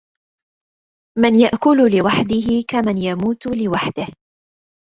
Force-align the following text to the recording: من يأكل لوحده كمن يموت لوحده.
من 1.17 1.35
يأكل 1.35 1.77
لوحده 1.77 2.63
كمن 2.67 2.97
يموت 2.97 3.45
لوحده. 3.47 4.07